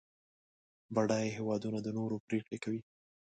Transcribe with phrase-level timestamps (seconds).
[0.93, 2.81] بډایه هېوادونه د نورو پرېکړې کوي.